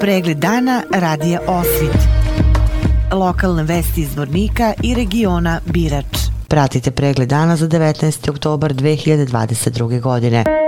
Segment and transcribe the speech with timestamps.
[0.00, 1.98] Pregled dana radija Osvit.
[3.12, 6.18] Lokalne vesti iz Vornika i regiona Birač.
[6.48, 8.30] Pratite pregled dana za 19.
[8.30, 10.00] oktobar 2022.
[10.00, 10.67] godine.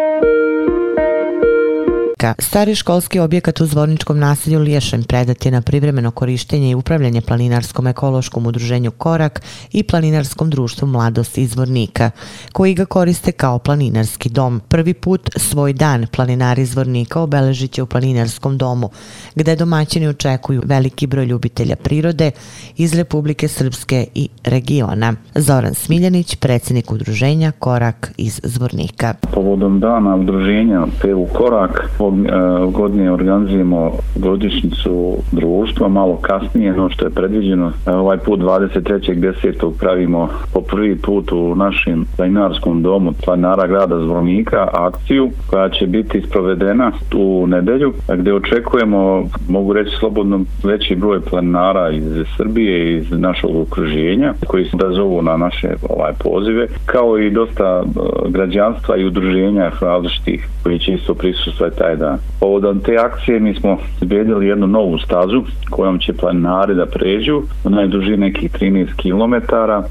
[2.21, 2.43] Zvornika.
[2.43, 7.87] Stari školski objekat u Zvorničkom naselju Liješen predat je na privremeno korištenje i upravljanje planinarskom
[7.87, 9.43] ekološkom udruženju Korak
[9.73, 12.11] i planinarskom društvu Mladost iz Zvornika,
[12.53, 14.61] koji ga koriste kao planinarski dom.
[14.69, 18.91] Prvi put svoj dan planinari Zvornika obeležit će u planinarskom domu,
[19.35, 22.31] gde domaćini očekuju veliki broj ljubitelja prirode
[22.77, 25.15] iz Republike Srpske i regiona.
[25.35, 29.15] Zoran Smiljanić, predsjednik udruženja Korak iz Zvornika.
[29.33, 37.05] Povodom dana udruženja PU Korak, ovog e, godine organizujemo godišnicu društva, malo kasnije, no što
[37.05, 37.73] je predviđeno.
[37.87, 39.73] E, ovaj put 23.10.
[39.79, 46.23] pravimo po prvi put u našem planinarskom domu planara grada Zvornika akciju koja će biti
[46.29, 52.05] sprovedena u nedelju, gdje očekujemo, mogu reći slobodno, veći broj planinara iz
[52.37, 57.31] Srbije i iz našeg okruženja koji se da zovu na naše ovaj pozive, kao i
[57.31, 57.91] dosta e,
[58.29, 62.19] građanstva i udruženja različitih koji će isto prisustvati taj da.
[62.41, 67.71] Povodom te akcije mi smo izbjedili jednu novu stazu kojom će planinari da pređu u
[67.71, 69.35] najduži nekih 13 km.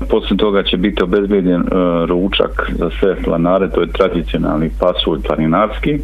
[0.09, 1.65] Poslije toga će biti obezbedjen e,
[2.05, 5.99] ručak za sve planare, to je tradicionalni pasulj planinarski.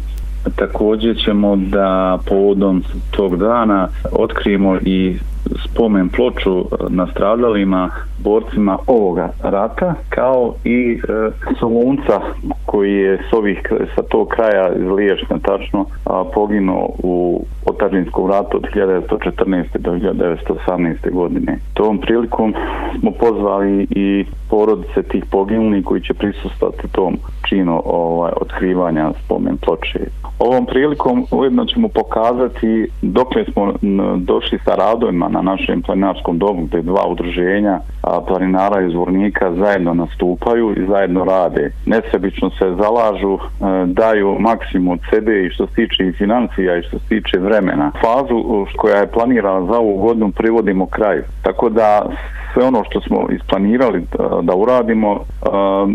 [0.56, 5.16] Također ćemo da povodom tog dana otkrijemo i
[5.64, 12.20] spomen ploču e, na stradalima borcima ovoga rata kao i e, Solunca
[12.66, 13.62] koji je s ovih
[13.94, 19.78] sa tog kraja iz Liječna tačno a, poginuo u otažinskom ratu od 1914.
[19.78, 21.12] do 1918.
[21.12, 21.58] godine.
[21.74, 22.54] Tom prilikom
[23.00, 27.16] smo pozvali i porodice tih poginulih koji će prisustati tom
[27.48, 30.00] činu ovaj, otkrivanja spomen ploče.
[30.38, 33.72] Ovom prilikom ujedno ćemo pokazati dokle smo
[34.16, 37.80] došli sa radovima na našem planinarskom domu gdje dva udruženja
[38.26, 41.72] planinara iz Vornika zajedno nastupaju i zajedno rade.
[41.86, 43.40] Nesebično se zalažu, e,
[43.86, 47.92] daju maksimum od sebe i što se tiče i financija i što se tiče vremena.
[48.00, 51.22] Fazu e, koja je planirana za ovu godinu privodimo kraju.
[51.42, 52.06] Tako da
[52.52, 54.04] sve ono što smo isplanirali e,
[54.42, 55.20] da, uradimo,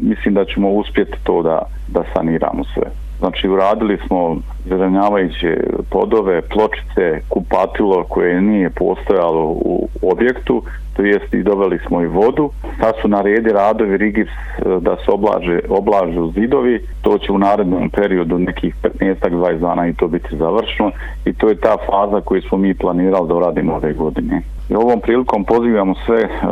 [0.02, 3.11] mislim da ćemo uspjeti to da, da saniramo sve.
[3.22, 5.58] Znači, uradili smo zelenjavajuće
[5.90, 10.64] podove, pločice, kupatilo koje nije postojalo u objektu,
[10.96, 12.50] to jest i doveli smo i vodu.
[12.80, 17.38] Sad su na redi radovi Rigips e, da se oblaže, oblažu zidovi, to će u
[17.38, 20.92] narednom periodu nekih 15-20 dana i to biti završeno
[21.26, 24.42] i to je ta faza koju smo mi planirali da uradimo ove godine.
[24.72, 26.50] I ovom prilikom pozivamo sve uh,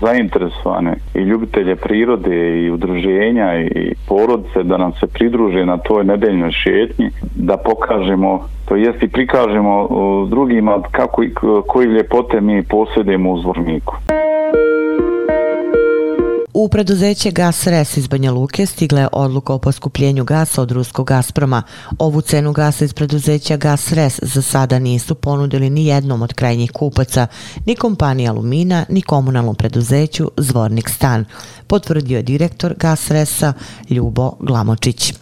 [0.00, 6.50] zainteresovane i ljubitelje prirode i udruženja i porodice da nam se pridruže na toj nedeljnoj
[6.50, 11.22] šetnji, da pokažemo, to jest i prikažemo uh, drugima kako,
[11.66, 13.38] koji ljepote mi posjedemo u
[13.82, 14.22] zvorniku.
[16.54, 21.06] U preduzeće Gas Res iz Banja Luke stigla je odluka o poskupljenju gasa od ruskog
[21.06, 21.62] Gazproma.
[21.98, 26.72] Ovu cenu gasa iz preduzeća Gas Res za sada nisu ponudili ni jednom od krajnjih
[26.72, 27.26] kupaca,
[27.66, 31.24] ni kompanija Alumina, ni komunalnom preduzeću Zvornik Stan,
[31.66, 33.52] potvrdio je direktor Gas Resa
[33.90, 35.14] Ljubo Glamočić.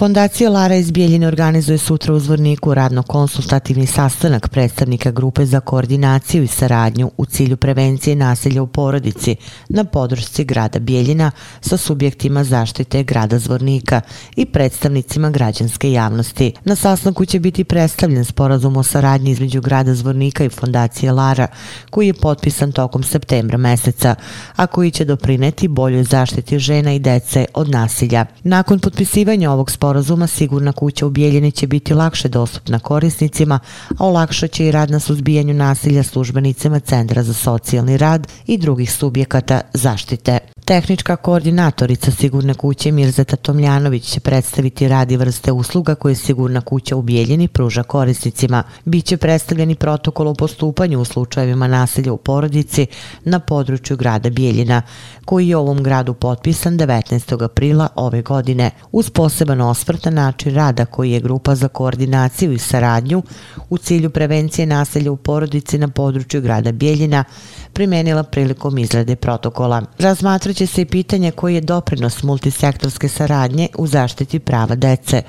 [0.00, 6.46] Fondacija Lara iz Bijeljine organizuje sutra u Zvorniku radno-konsultativni sastanak predstavnika grupe za koordinaciju i
[6.46, 9.36] saradnju u cilju prevencije nasilja u porodici
[9.68, 11.30] na podršci grada Bijeljina
[11.60, 14.00] sa subjektima zaštite grada Zvornika
[14.36, 16.52] i predstavnicima građanske javnosti.
[16.64, 21.46] Na sastanku će biti predstavljen sporazum o saradnji između grada Zvornika i Fondacije Lara,
[21.90, 24.14] koji je potpisan tokom septembra meseca,
[24.56, 28.26] a koji će doprineti boljoj zaštiti žena i dece od nasilja.
[28.42, 33.58] Nakon potpisivanja ovog sporazuma sporazuma sigurna kuća u Bijeljini će biti lakše dostupna korisnicima,
[33.98, 38.92] a olakšat će i rad na suzbijanju nasilja službenicima Centra za socijalni rad i drugih
[38.92, 40.38] subjekata zaštite.
[40.70, 47.02] Tehnička koordinatorica Sigurne kuće Mirzeta Tomljanović će predstaviti radi vrste usluga koje Sigurna kuća u
[47.02, 48.62] Bijeljini pruža korisnicima.
[48.84, 52.86] Biće predstavljeni protokol o postupanju u slučajevima nasilja u porodici
[53.24, 54.82] na području grada Bijeljina,
[55.24, 57.44] koji je ovom gradu potpisan 19.
[57.44, 58.70] aprila ove godine.
[58.92, 63.22] Uz poseban osvrt na način rada koji je grupa za koordinaciju i saradnju
[63.70, 67.24] u cilju prevencije nasilja u porodici na području grada Bijeljina
[67.72, 69.82] primenila prilikom izrade protokola.
[69.98, 75.22] Razmatraće se i pitanje koji je doprinos multisektorske saradnje u zaštiti prava dece.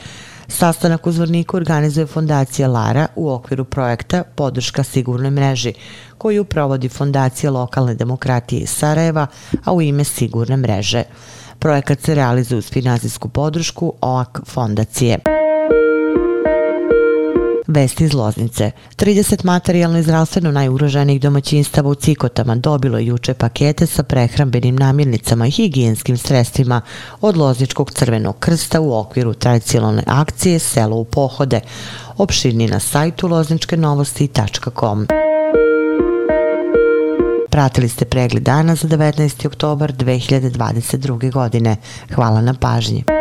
[0.47, 5.73] Sastanak u Zvorniku organizuje Fondacija Lara u okviru projekta Podrška sigurnoj mreži,
[6.17, 9.27] koju provodi Fondacija lokalne demokratije iz Sarajeva,
[9.63, 11.03] a u ime Sigurne mreže.
[11.59, 15.19] Projekat se realizuje uz finansijsku podršku OAK fondacije.
[17.71, 18.71] Vesti iz Loznice.
[18.95, 25.47] 30 materijalno i zdravstveno najugroženijih domaćinstava u Cikotama dobilo je juče pakete sa prehrambenim namirnicama
[25.47, 26.81] i higijenskim sredstvima
[27.21, 31.61] od Lozničkog crvenog krsta u okviru tradicionalne akcije Selo u pohode.
[32.17, 35.07] Opširni na sajtu lozničkenovosti.com.
[37.49, 39.47] Pratili ste pregled dana za 19.
[39.47, 41.31] oktobar 2022.
[41.31, 41.77] godine.
[42.15, 43.20] Hvala na pažnji.